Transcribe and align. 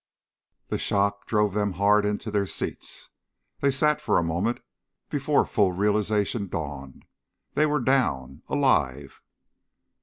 The 0.69 0.79
shock 0.79 1.27
drove 1.27 1.53
them 1.53 1.73
hard 1.73 2.07
into 2.07 2.31
their 2.31 2.47
seats. 2.47 3.11
They 3.59 3.69
sat 3.69 4.01
for 4.01 4.17
a 4.17 4.23
moment 4.23 4.59
before 5.11 5.45
full 5.45 5.73
realization 5.73 6.47
dawned. 6.47 7.05
They 7.53 7.67
were 7.67 7.79
down 7.81 8.41
alive! 8.47 9.21